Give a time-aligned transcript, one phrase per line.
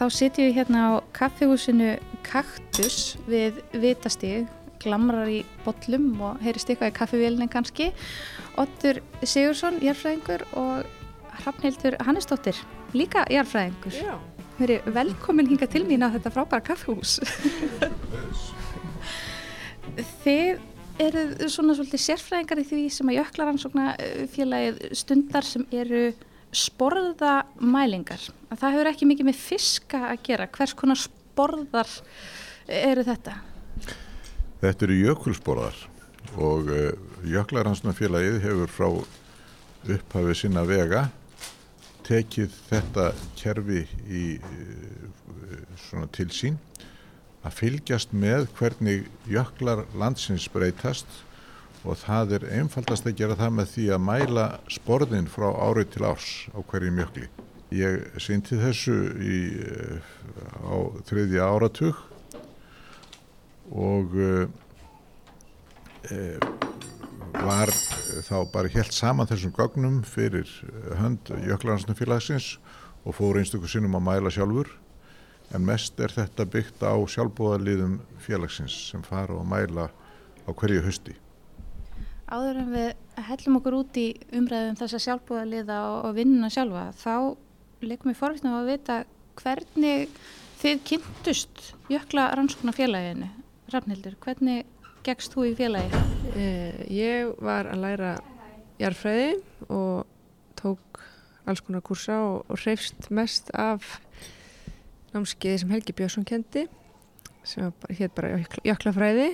[0.00, 1.90] þá sitjum við hérna á kaffihúsinu
[2.24, 4.46] Kaktus við Vitastíg,
[4.80, 7.90] glamrar í bollum og heyrist eitthvað í kaffivélni kannski.
[8.60, 10.88] Ottur Sigursson, jarfræðingur og
[11.42, 12.56] Hrafnhildur Hannesdóttir,
[12.96, 13.98] líka jarfræðingur.
[14.00, 14.16] Já.
[14.60, 17.18] Verið velkomin hinga til mín á þetta frábæra kaffihús.
[20.24, 20.64] Þið
[21.00, 23.92] eruð svona svolítið sérfræðingar í því sem að jöklaransókna
[24.32, 26.10] félagið stundar sem eru
[26.56, 28.22] sporðamælingar.
[28.50, 30.48] Það hefur ekki mikið með fiska að gera.
[30.50, 31.92] Hvers konar sporðar
[32.66, 33.36] eru þetta?
[34.60, 35.78] Þetta eru jökulsporðar
[36.36, 36.90] og uh,
[37.26, 38.88] jöklaransóknarfélagið hefur frá
[39.90, 41.06] upphafið sinna vega
[42.06, 43.06] tekið þetta
[43.38, 45.06] kerfi í uh,
[45.86, 46.58] svona tilsýn
[47.46, 51.08] að fylgjast með hvernig jöklar landsins breytast
[51.84, 56.04] og það er einfaldast að gera það með því að mæla sporðin frá árið til
[56.10, 57.28] árs á hverju mjökli.
[57.70, 59.38] Ég synti þessu í,
[60.66, 60.76] á
[61.08, 62.00] þriðja áratug
[63.70, 64.16] og
[66.10, 66.18] e,
[67.38, 67.70] var
[68.26, 70.50] þá bara helt saman þessum gögnum fyrir
[70.98, 72.56] hönd jöklaransnafélagsins
[73.06, 74.74] og fór einstaklega sinnum að mæla sjálfur
[75.54, 79.88] en mest er þetta byggt á sjálfbóðaliðum félagsins sem fara og mæla
[80.44, 81.16] á hverju hösti.
[82.30, 82.90] Áður en við
[83.26, 84.06] hellum okkur út í
[84.38, 87.14] umræðum þessa sjálfbóðaliða og, og vinnuna sjálfa, þá
[87.82, 88.98] leikum við forvittnum að vita
[89.40, 90.12] hvernig
[90.60, 93.30] þið kynntust jökla rannsóknar félaginu.
[93.74, 94.68] Rafnildur, hvernig
[95.06, 96.02] gegst þú í félagi?
[96.36, 98.12] Eh, ég var að læra
[98.78, 99.32] jarfræði
[99.66, 100.06] og
[100.60, 101.00] tók
[101.48, 103.98] alls konar kursa og, og hreifst mest af
[105.10, 106.68] námskeiði sem Helgi Björnsson kendi
[107.42, 109.32] sem hétt bara jöklafræði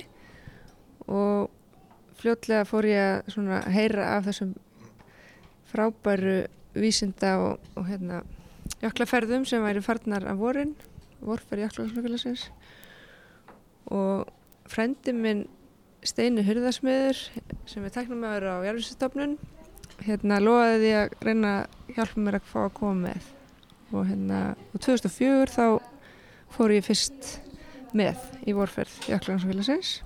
[1.05, 1.51] og
[2.21, 4.53] fljótlega fór ég að heyra af þessum
[5.67, 6.37] frábæru
[6.77, 8.21] vísinda og, og hérna,
[8.83, 10.75] jöklaferðum sem væri farnar af vorin
[11.21, 12.47] vorferð jöklafélagsins
[13.93, 14.27] og
[14.69, 15.45] frendi minn
[16.05, 17.19] Steini Hurðarsmiður
[17.67, 19.37] sem er teknumæður á Járvísistofnun
[20.05, 23.29] hérna loðaði því að reyna að hjálpa mér að fá að koma með.
[23.91, 25.65] Og hérna á 2004 þá
[26.53, 27.31] fór ég fyrst
[27.97, 29.97] með í vorferð Jöklansfélagsins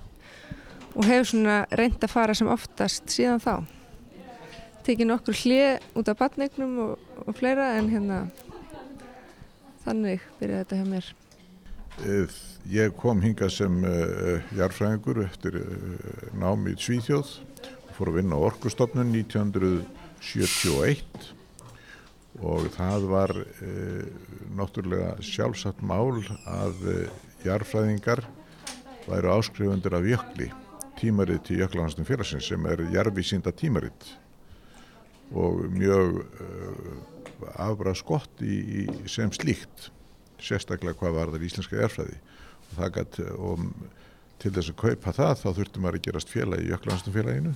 [0.92, 3.54] og hefur svona reynd að fara sem oftast síðan þá.
[4.86, 8.18] Tekið nokkur hlið út af batningnum og, og fleira en hérna
[9.84, 11.06] þannig byrjaði þetta hjá mér.
[12.72, 15.64] Ég kom hingað sem uh, jarfræðingur eftir uh,
[16.38, 21.04] nám í Svíþjóð og fór að vinna á Orkustofnun 1971
[22.42, 24.04] og það var uh,
[24.56, 26.76] náttúrulega sjálfsagt mál að
[27.44, 28.20] jarfræðingar
[29.04, 30.48] væru áskrifundir af jökli
[31.02, 34.06] tímaritt í Jöklahansnum félagsins sem er jarfísinda tímaritt
[35.32, 36.22] og mjög
[37.56, 39.90] afbrað skott í, í sem slíkt
[40.42, 42.16] sérstaklega hvað var það í íslenska erfræði
[42.76, 43.66] og, gat, og
[44.42, 47.54] til þess að kaupa það þá þurftum að gerast félag í Jöklanstumfélaginu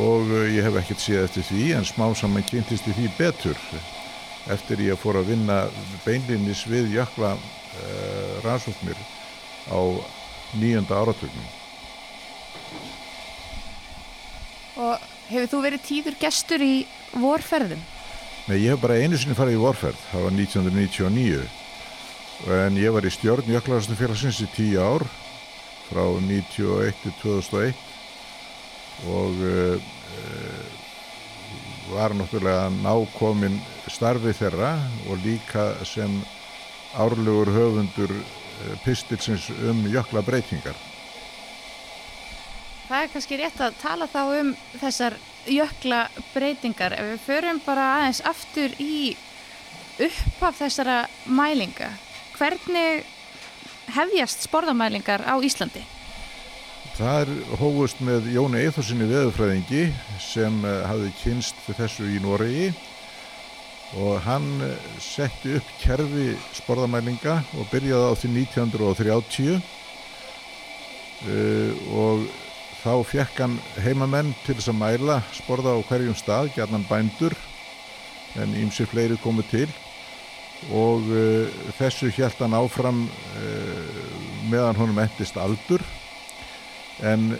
[0.00, 3.56] og ég hef ekkert séð eftir því en smá saman kynntist því betur
[4.52, 5.62] eftir ég fór að vinna
[6.04, 8.98] beinlinnis við Jökla uh, rannsóknir
[9.72, 9.80] á
[10.60, 11.59] nýjönda áratögnum
[14.78, 16.74] Og hefur þú verið tíður gestur í
[17.16, 17.82] vorferðum?
[18.48, 21.42] Nei, ég hef bara einu sinni farið í vorferð, það var 1999
[22.56, 25.04] en ég var í stjórn Jöklaðarsson félagsins í tíu ár
[25.90, 27.74] frá 1991 til 2001
[29.10, 29.76] og uh,
[31.90, 33.58] var náttúrulega nákomin
[33.90, 34.76] starfi þeirra
[35.10, 36.20] og líka sem
[36.94, 38.12] árlegur höfundur
[38.84, 40.76] pistilsins um jökla breytingar.
[42.90, 44.48] Það er kannski rétt að tala þá um
[44.80, 45.14] þessar
[45.46, 46.00] jökla
[46.32, 49.14] breytingar ef við förum bara aðeins aftur í
[50.02, 50.96] upphaf þessara
[51.30, 51.92] mælinga
[52.34, 53.06] hvernig
[53.94, 55.84] hefjast sporðamælingar á Íslandi?
[56.98, 57.30] Það er
[57.62, 59.86] hófust með Jóni Eithorsinni veðurfræðingi
[60.26, 60.58] sem
[60.90, 62.72] hafði kynst þessu í Noregi
[64.02, 64.50] og hann
[64.98, 69.62] setti upp kerfi sporðamælinga og byrjaði á því 1930
[71.94, 72.49] og
[72.80, 77.36] þá fekk hann heimamenn til þess að mæla sporða á hverjum stað, gerðan bændur
[78.40, 79.68] en ímsi fleiri komu til.
[80.76, 84.00] Og uh, þessu held hann áfram uh,
[84.52, 85.84] meðan honum endist aldur.
[87.04, 87.34] En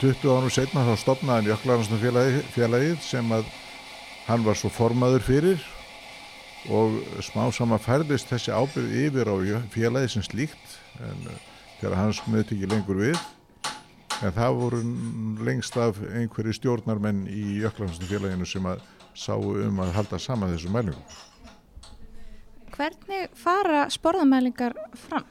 [0.00, 2.02] 20 ánum setna þá stopnaði hann Jöklaransson
[2.52, 3.48] félagið, sem að
[4.26, 5.64] hann var svo formaður fyrir.
[6.72, 9.36] Og smá sama færðist þessi ábyrð yfir á
[9.72, 11.40] félagið sem slíkt en uh,
[11.80, 13.24] þegar hans möti ekki lengur við
[14.24, 14.82] en það voru
[15.44, 18.84] lengst af einhverju stjórnarmenn í Jöklansfélaginu sem að
[19.16, 21.16] sáu um að halda saman þessu mælingum.
[22.76, 24.76] Hvernig fara sporðamælingar
[25.06, 25.24] fram?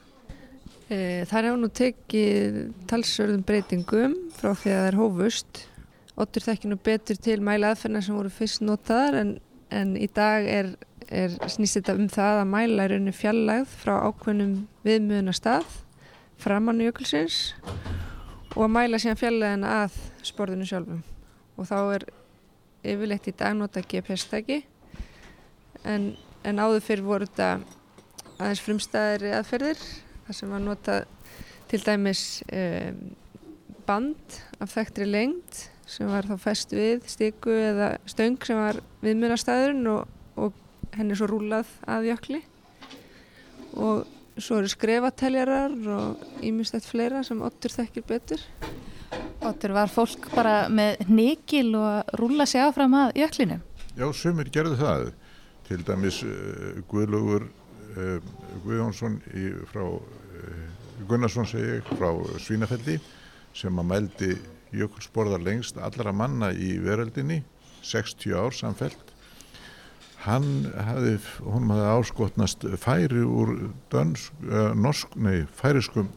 [0.86, 2.58] E, þar hefur nú tekið
[2.90, 5.62] talsverðum breytingum frá því að það er hófust.
[6.16, 9.32] Óttur þekki nú betur til mæla aðferna sem voru fyrst notaðar en,
[9.74, 10.72] en í dag er,
[11.10, 15.68] er snýst þetta um það að mæla er unni fjallægð frá ákveðnum viðmjöðuna stað
[16.40, 18.15] framann í jökulsins og
[18.64, 21.02] að mæla síðan fjallæðina að sporðinu sjálfum.
[21.56, 22.06] Og þá er
[22.86, 24.62] yfirleitt í dag nota GPS-tæki
[25.84, 26.14] en,
[26.46, 27.50] en áður fyrir voru þetta
[28.36, 29.80] aðeins frumstæðir aðferðir
[30.26, 30.98] þar sem var nota
[31.70, 33.00] til dæmis um,
[33.86, 39.86] band af þekktri lengt sem var þá fest við stíku eða stöng sem var viðmjörnastæðurinn
[39.92, 40.06] og,
[40.36, 42.42] og henni svo rúlað að jökli
[43.76, 48.42] og svo eru skrefateljarar og ímyndstætt fleira sem Ottur þekkir betur.
[49.46, 53.60] Ottur var fólk bara með nikil og rúla sig áfram að jöklinu?
[53.96, 55.06] Já, sumir gerðu það.
[55.66, 58.18] Til dæmis uh, Guðlugur uh,
[58.64, 60.66] Guðjónsson í, frá uh,
[61.08, 62.10] Gunnarsson segi ég frá
[62.40, 63.00] Svínafelli
[63.56, 64.30] sem að mældi
[64.76, 67.42] jökulsporðar lengst allra manna í veröldinni
[67.86, 69.05] 60 ár samfelt
[70.26, 73.52] hann hafði hún hafði áskotnast færi úr
[73.92, 74.34] dönsk,
[74.74, 76.10] norsk, nei, færiskum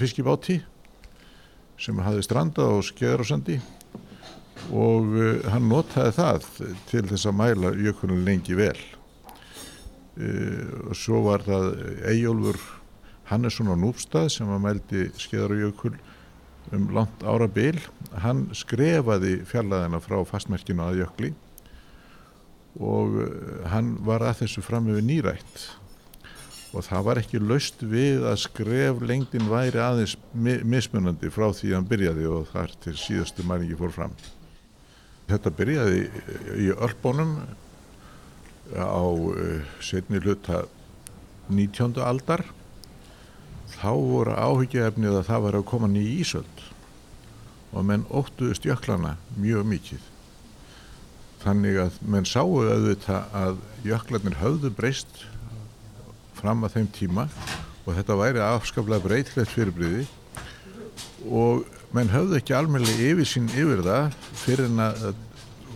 [0.00, 0.60] fiskibáti
[1.80, 3.58] sem hafði strandað á Skeðarsandi
[4.76, 5.14] og
[5.48, 6.48] hann notaði það
[6.90, 8.76] til þess að mæla jökulun lengi vel.
[10.20, 11.70] Og svo var það
[12.10, 12.60] Eyjólfur
[13.30, 15.94] Hannesson á Núpstað sem að mældi Skeðarjökul
[16.76, 17.78] um langt ára bil
[18.22, 21.30] hann skrefaði fjallaðina frá fastmerkinu að jökli
[22.78, 23.16] og
[23.72, 25.64] hann var að þessu fram yfir nýrætt
[26.70, 31.76] og það var ekki laust við að skref lengdin væri aðeins mismunandi frá því að
[31.78, 34.14] hann byrjaði og þar til síðastu mæringi fór fram.
[35.30, 36.04] Þetta byrjaði
[36.62, 37.34] í Ölbónum
[38.78, 39.02] á
[39.82, 40.62] setni hluta
[41.50, 41.98] 19.
[42.06, 42.44] aldar
[43.74, 46.64] þá voru áhyggjaefnið að það var að koma nýja ísöld
[47.70, 50.06] og menn óttuðust jöklana mjög mikið.
[51.40, 55.22] Þannig að menn sáu auðvitað að jöklarnir höfðu breyst
[56.36, 57.26] fram að þeim tíma
[57.86, 60.04] og þetta væri afskaplega breytlegt fyrirbriði
[61.28, 61.64] og
[61.96, 65.10] menn höfðu ekki almennilega yfir sín yfir það fyrir en að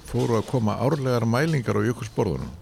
[0.08, 2.52] fóru að koma árlegar mælingar á jökulsborðunum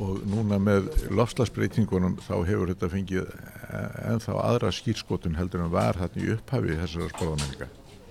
[0.00, 3.32] og núna með lofslagsbreytingunum þá hefur þetta fengið
[4.08, 7.68] ennþá aðra skýrskotun heldur en var þarna í upphafi þessara sporðamælinga.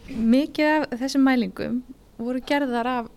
[0.09, 1.79] Mikið af þessum mælingum
[2.19, 3.09] voru gerðar af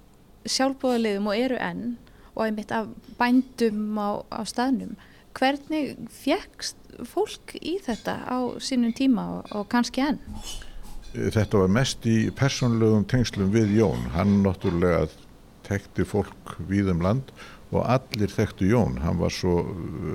[0.49, 1.85] sjálfbóðaliðum og eru enn
[2.33, 4.94] og einmitt af bændum á, á staðnum.
[5.37, 6.77] Hvernig fjekst
[7.09, 10.21] fólk í þetta á sínum tíma og, og kannski enn?
[11.12, 14.09] Þetta var mest í personlegum tengslum við Jón.
[14.17, 15.11] Hann náttúrulega
[15.67, 17.33] tekti fólk við um land
[17.73, 18.99] og allir þekktu Jón.
[19.05, 19.62] Hann var, svo,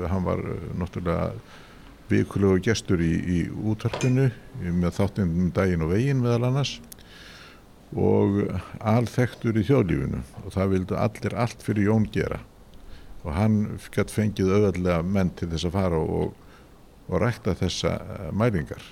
[0.09, 0.41] hann var
[0.77, 1.31] náttúrulega
[2.09, 4.29] vikulegu gestur í, í útvarpinu
[4.61, 6.77] með þáttinn daginn og veginn meðal annars
[7.95, 8.41] og
[8.79, 10.21] alþektur í þjóðlífinu.
[10.45, 12.41] Og það vildu allir allt fyrir Jón gera.
[13.23, 13.59] Og hann
[13.93, 16.33] gætt fengið auðvöldlega menn til þess að fara og,
[17.07, 17.97] og rækta þessa
[18.35, 18.83] mælingar.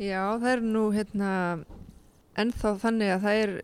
[0.00, 1.30] Já, það er nú hérna
[2.40, 3.54] ennþá þannig að það er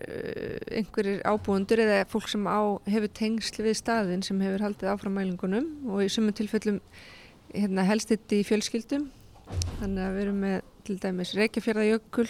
[0.81, 5.69] einhverjir ábúendur eða fólk sem á, hefur tengsl við staðin sem hefur haldið áfram mælingunum
[5.89, 6.81] og í sumum tilfellum
[7.55, 9.07] hérna, helst þetta í fjölskyldum.
[9.81, 12.29] Þannig að við erum með til dæmis Reykjafjörðajökull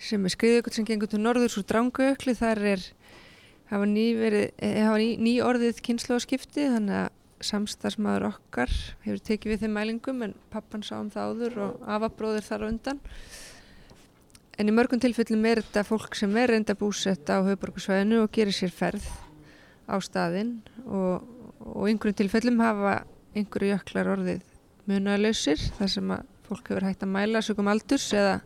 [0.00, 2.34] sem er skriðjökull sem gengur til norður svo drangajökli.
[2.38, 2.84] Þar er
[3.70, 7.10] hafa ný, verið, hafa ný, ný orðið kynnslóðskipti þannig að
[7.50, 8.72] samstagsmaður okkar
[9.04, 13.00] hefur tekið við þeim mælingum en pappan sá um það áður og afabróðir þar undan.
[14.60, 18.52] En í mörgum tilfellum er þetta fólk sem er reynda búsett á höfuborgarsvæðinu og gerir
[18.52, 19.06] sér ferð
[19.88, 20.58] á staðinn.
[20.84, 21.24] Og,
[21.64, 22.98] og einhverjum tilfellum hafa
[23.32, 24.44] einhverju jöklar orðið
[24.90, 28.40] munalausir þar sem að fólk hefur hægt að mæla sögum aldurs eða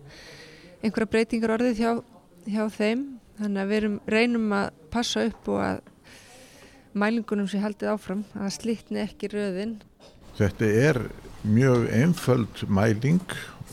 [0.84, 1.92] einhverja breytingar orðið hjá,
[2.44, 3.04] hjá þeim.
[3.38, 5.78] Þannig að við erum, reynum að passa upp og að
[6.94, 9.78] mælingunum sé haldið áfram að slitni ekki röðin.
[10.38, 11.00] Þetta er
[11.46, 13.24] mjög einföld mæling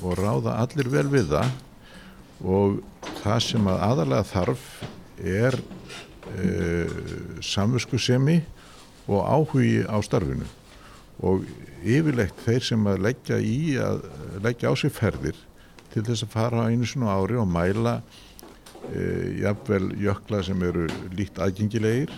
[0.01, 1.51] og ráða allir vel við það.
[2.41, 2.79] Og
[3.21, 4.65] það sem að aðalega þarf
[5.21, 5.59] er
[6.33, 6.47] e,
[7.45, 8.39] samviskusemi
[9.05, 10.47] og áhugi á starfinu.
[11.21, 11.45] Og
[11.85, 14.07] yfirlegt þeir sem að leggja í að
[14.41, 15.37] leggja á sig ferðir
[15.91, 17.99] til þess að fara á einu svona ári og mæla
[18.91, 19.01] e,
[19.43, 22.13] jafnvel jökla sem eru líkt aðgengilegir.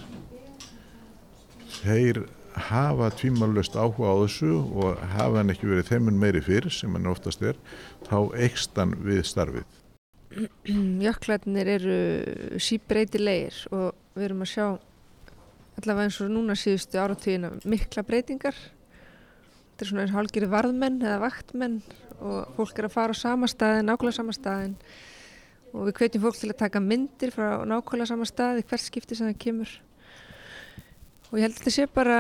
[1.82, 6.94] Þeir hafa tvímalust áhuga á þessu og hafa hann ekki verið þeimun meiri fyrir sem
[6.94, 7.58] hann oftast er
[8.10, 9.80] þá eikst hann við starfið.
[11.06, 11.98] Jöklarnir eru
[12.62, 14.68] síbreytilegir og við erum að sjá
[15.80, 18.58] allavega eins og núna síðustu áratvíðina mikla breytingar.
[19.74, 21.80] Þetta er svona eins og hálgeri varðmenn eða vaktmenn
[22.22, 24.76] og fólk er að fara á sama staðin, nákvæmlega sama staðin
[25.74, 29.30] og við kveitjum fólk til að taka myndir frá nákvæmlega sama staði hvert skipti sem
[29.32, 29.72] það kemur.
[31.32, 32.20] Og ég held að þetta sé bara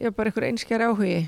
[0.00, 1.22] er bara einhver einskjær áhugi.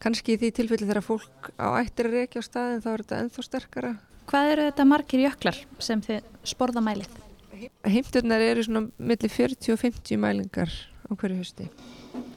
[0.00, 3.22] Kannski í því tilfelli þegar fólk á ættir að reykja á staðin þá er þetta
[3.24, 3.94] enþá sterkara.
[4.30, 7.18] Hvað eru þetta margir jöklar sem þið sporðamælið?
[7.84, 10.72] Heimturnar eru svona millir 40 og 50 mælingar
[11.08, 11.68] á hverju hösti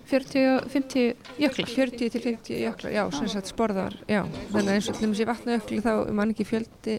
[0.09, 1.69] 40 og 50 jöklar?
[1.73, 5.21] 40 til 50 jöklar, já, sem sagt sporðar já, þannig að eins og til dæmis
[5.23, 6.97] í vatnajökli þá er mann ekki fjöldi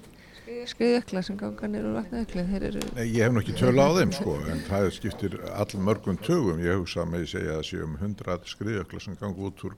[0.69, 2.83] skriðjökla sem ganga nýru úr vatnajökli eru...
[2.97, 6.81] Nei, ég hef nokkið tölu á þeim sko en það skiptir all mörgum tögum ég
[6.81, 9.76] hugsa með því segja að séum 100 skriðjökla sem ganga út úr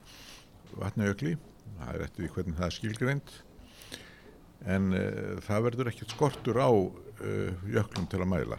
[0.77, 1.37] vatnajökli
[1.77, 3.35] það er eftir hvernig það er skilgreint
[4.67, 8.59] en uh, það verður ekkert skortur á uh, jöklum til að mæla.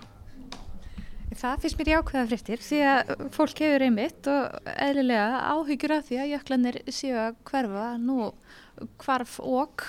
[1.35, 6.19] Það finnst mér jákvæða fréttir því að fólk hefur einmitt og eðlilega áhyggjur af því
[6.23, 7.87] að jöklanir séu að hverfa.
[7.99, 8.29] Nú
[9.03, 9.83] hvarf og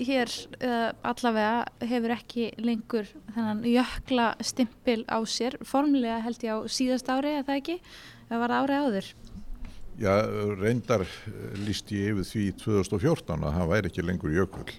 [0.00, 0.28] hér
[0.60, 5.56] uh, allavega hefur ekki lengur þennan jökla stimpil á sér.
[5.64, 7.80] Formlega held ég á síðast ári eða það ekki,
[8.28, 9.12] það var ári áður.
[10.00, 10.14] Já,
[10.60, 11.08] reyndar
[11.64, 14.72] líst ég yfir því 2014 að það væri ekki lengur jökull.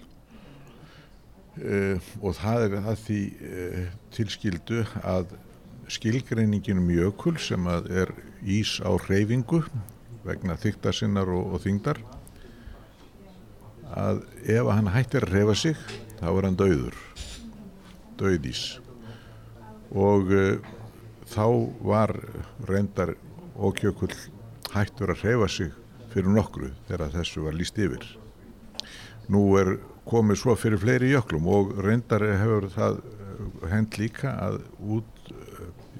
[1.58, 5.34] Uh, og það er að því uh, tilskildu að
[5.92, 9.62] skilgreiningin um jökul sem er ís á reyfingu
[10.24, 12.00] vegna þyktasinnar og, og þingdar
[13.92, 15.82] að ef hann hættir að reyfa sig
[16.20, 16.96] þá er hann dauður
[18.20, 18.62] dauðís.
[19.92, 20.56] Og uh,
[21.28, 21.46] þá
[21.84, 22.14] var
[22.68, 23.14] reyndar
[23.60, 24.14] okjökull
[24.72, 25.72] hættur að reyfa sig
[26.12, 28.04] fyrir nokkru þegar þessu var líst yfir.
[29.32, 29.76] Nú er
[30.08, 33.02] komið svo fyrir fleiri jöklum og reyndar hefur það
[33.70, 34.60] hend líka að
[34.98, 35.21] út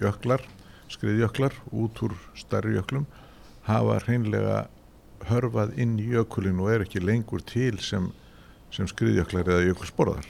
[0.02, 0.44] jöklar,
[0.92, 3.06] skriðjöklar út úr starri jöklum
[3.66, 4.66] hafa hreinlega
[5.30, 8.10] hörfað inn í jökulin og er ekki lengur til sem,
[8.74, 10.26] sem skriðjöklar eða jökulsporðar.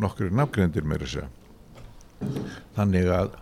[0.00, 1.34] Nokkur er nafngrendir með þess að
[2.76, 3.34] þannig að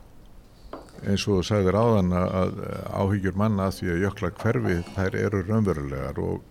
[1.05, 5.43] eins og þú sagðir áðan að áhyggjur manna að því að jöklar hverfi þær eru
[5.47, 6.43] raunverulegar og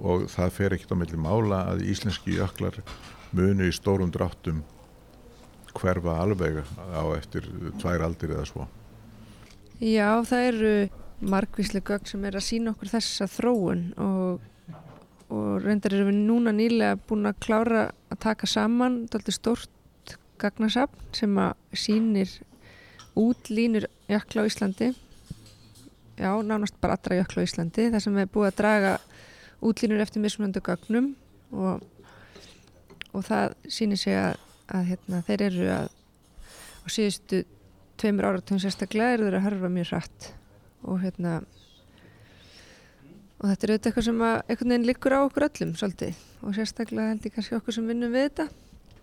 [0.00, 2.80] og það fer ekkert á milli mála að íslenski jöklar
[3.36, 4.62] munu í stórum dráttum
[5.76, 7.46] hverfa alveg á eftir
[7.80, 8.66] tvær aldir eða svo.
[9.80, 10.74] Já, það eru
[11.20, 14.40] margvíslega gögn sem er að sína okkur þessa þróun og,
[15.32, 21.12] og reyndar erum við núna nýlega búin að klára að taka saman þetta stort gagnasafn
[21.16, 22.32] sem að sínir
[23.18, 24.92] útlínur jökla á Íslandi
[26.16, 28.94] já, nánast bara allra jökla á Íslandi þar sem við búin að draga
[29.60, 31.12] útlínur eftir mismunandi gögnum
[31.52, 31.84] og,
[33.12, 34.38] og það sýnir sig að,
[34.74, 35.88] að hérna, þeir eru að
[36.80, 37.42] á síðustu
[38.00, 40.28] tveimur áratum sérstaklega eru þeir að harfa mjög hratt.
[40.88, 41.40] Og hérna
[43.40, 46.22] og þetta er auðvitað eitthvað sem að einhvern veginn liggur á okkur öllum svolítið.
[46.44, 48.48] Og sérstaklega held ég kannski okkur sem vinnum við þetta.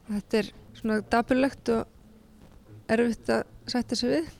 [0.07, 4.33] Þetta er svona dapurlegt og erfitt að sætta sig við.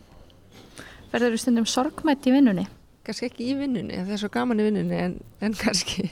[1.11, 2.67] Verður þú stundum sorgmætt í vinnunni?
[3.07, 6.09] kannski ekki í vinnunni, það er svo gaman í vinnunni en, en kannski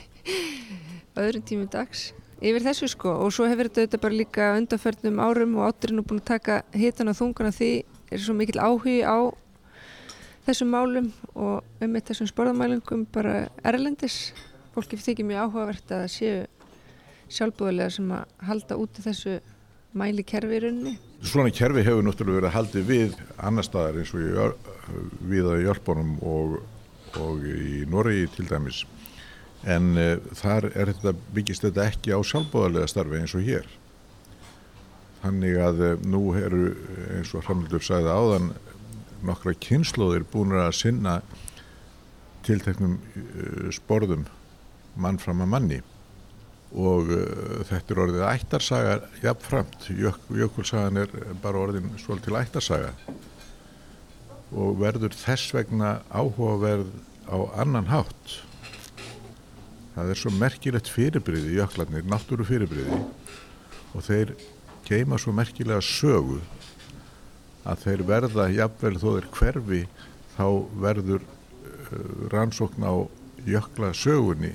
[1.20, 2.08] öðrum tími dags
[2.40, 3.14] yfir þessu sko.
[3.24, 7.12] Og svo hefur þetta bara líka undanförnum árum og átturinn og búin að taka hitan
[7.12, 7.70] og þungan af því
[8.12, 9.18] er svo mikil áhugi á
[10.46, 14.32] þessum málum og um eitt þessum sporðamælingum bara erlendis.
[14.76, 16.38] Fólki þykir mjög áhugavert að séu
[17.32, 19.40] sjálfbúðilega sem að halda út í þessu
[19.96, 20.94] mæli kerfi í rauninni.
[21.24, 24.56] Svona kerfi hefur náttúrulega verið að haldi við annar staðar eins og
[25.26, 26.58] við að hjálpunum og
[27.22, 28.82] og í Noregi til dæmis
[29.64, 33.66] en uh, þar þetta, byggist þetta ekki á sjálfbóðarlega starfi eins og hér.
[35.22, 36.70] Þannig að uh, nú eru
[37.16, 38.52] eins og Hramildur sagði áðan
[39.26, 41.18] nokkra kynnslóðir búin að sinna
[42.46, 44.26] tilteknum uh, sporðum
[44.96, 45.82] mann fram að manni.
[46.76, 47.08] Og
[47.68, 52.90] þetta er orðið ættarsaga jafnframt, Jök, Jökulsagan er bara orðin svolítil ættarsaga.
[54.50, 56.90] Og verður þess vegna áhugaverð
[57.30, 58.34] á annan hátt
[59.96, 63.00] það er svo merkilegt fyrirbriði jöklarnir, náttúru fyrirbriði
[63.96, 64.34] og þeir
[64.86, 66.42] geima svo merkilega sögu
[67.66, 69.80] að þeir verða jafnvel þó þeir hverfi
[70.36, 70.46] þá
[70.84, 72.94] verður uh, rannsókn á
[73.46, 74.52] jökla sögunni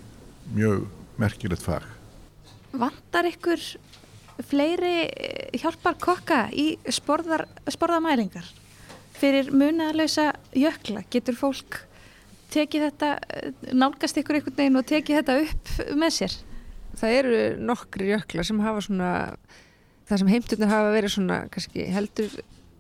[0.54, 0.86] mjög
[1.20, 1.84] merkilegt fag.
[2.72, 3.62] Vantar ykkur
[4.48, 8.46] fleiri eh, hjálpar kokka í sporðar, sporðamælingar?
[9.18, 11.82] Fyrir munaðalösa jökla getur fólk
[12.52, 13.12] tekið þetta,
[13.74, 16.38] nálgast ykkur einhvern veginn og tekið þetta upp með sér?
[17.00, 19.12] Það eru nokkri jökla sem hafa svona,
[20.10, 22.36] það sem heimturnar hafa verið svona kannski heldur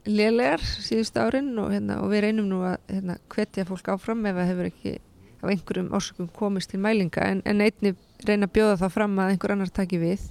[0.05, 4.37] lélegar síðust árin og, hérna, og við reynum nú að hérna, hvetja fólk áfram ef
[4.37, 4.93] það hefur ekki
[5.41, 7.93] af einhverjum orsökum komist til mælinga en, en einni
[8.25, 10.27] reyna að bjóða það fram að einhver annar taki við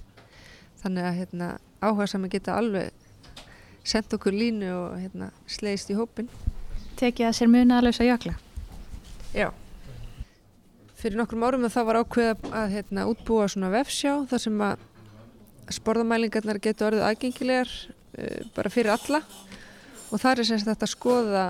[0.82, 1.50] þannig að hérna,
[1.82, 2.90] áhuga saman geta alveg
[3.86, 6.30] sendt okkur línu og hérna, slegist í hópin
[7.00, 8.34] Tekið að sér munaðalösa jökla?
[9.34, 9.50] Já.
[11.00, 14.86] Fyrir nokkrum árum þá var ákveða að hérna, útbúa svona vefsjá þar sem að
[15.70, 19.22] sporðamælingarnar getur orðið aðgengilegar uh, bara fyrir alla.
[20.10, 21.44] Og það er semst þetta að skoða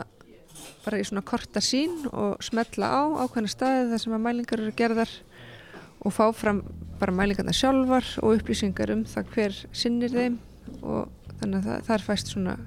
[0.84, 4.74] bara í svona korta sín og smetla á ákveðna staði þar sem að mælingar eru
[4.76, 5.14] gerðar
[6.00, 6.60] og fá fram
[7.00, 10.36] bara mælingarna sjálfar og upplýsingar um það hver sinnir þeim.
[10.84, 11.08] Og
[11.40, 12.58] þannig að það, það er fæst svona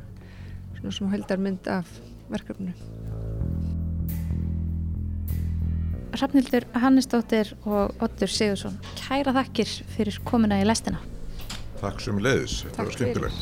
[0.84, 1.88] svona sem heldar mynd af
[2.34, 2.74] verkefnu.
[6.13, 11.00] Rafnildur Hannesdóttir og Ottur Sigursson, kæra þakkir fyrir komina í lestina.
[11.82, 13.41] Takk sem leiðis, þetta var skemmtilegt.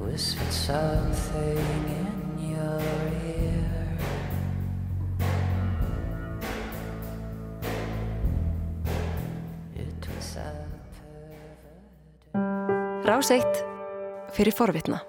[0.00, 2.82] Whispered something in your
[3.24, 3.96] ear.
[9.76, 10.48] It was a
[12.34, 13.06] pervert.
[13.08, 13.64] Rás eitt
[14.36, 15.00] fyrir forvitna.